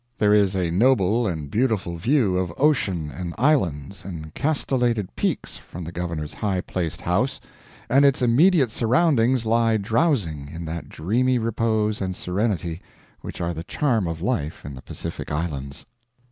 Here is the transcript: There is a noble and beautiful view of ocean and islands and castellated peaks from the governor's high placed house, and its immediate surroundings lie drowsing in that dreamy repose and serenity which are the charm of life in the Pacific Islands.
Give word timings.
There 0.17 0.33
is 0.33 0.55
a 0.55 0.71
noble 0.71 1.27
and 1.27 1.51
beautiful 1.51 1.95
view 1.97 2.35
of 2.35 2.51
ocean 2.57 3.11
and 3.11 3.35
islands 3.37 4.03
and 4.03 4.33
castellated 4.33 5.15
peaks 5.15 5.57
from 5.57 5.83
the 5.83 5.91
governor's 5.91 6.33
high 6.33 6.61
placed 6.61 7.01
house, 7.01 7.39
and 7.87 8.03
its 8.03 8.23
immediate 8.23 8.71
surroundings 8.71 9.45
lie 9.45 9.77
drowsing 9.77 10.49
in 10.51 10.65
that 10.65 10.89
dreamy 10.89 11.37
repose 11.37 12.01
and 12.01 12.15
serenity 12.15 12.81
which 13.19 13.41
are 13.41 13.53
the 13.53 13.63
charm 13.63 14.07
of 14.07 14.23
life 14.23 14.65
in 14.65 14.73
the 14.73 14.81
Pacific 14.81 15.31
Islands. 15.31 15.85